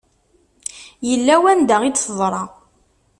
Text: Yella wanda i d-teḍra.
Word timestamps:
Yella 1.09 1.35
wanda 1.41 1.77
i 1.83 1.89
d-teḍra. 1.93 2.43